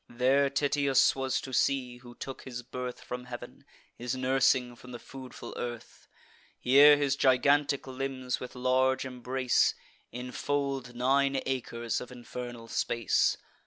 [0.09, 3.63] There Tityus was to see, who took his birth From heav'n,
[3.95, 6.07] his nursing from the foodful earth.
[6.59, 9.75] Here his gigantic limbs, with large embrace,
[10.11, 13.37] Infold nine acres of infernal space.